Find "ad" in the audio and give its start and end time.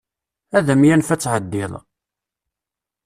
0.57-0.67, 1.09-1.21